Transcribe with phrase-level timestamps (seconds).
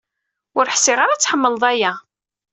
[0.57, 1.93] Ur ḥṣiɣ ara ad tḥemleḍ aya.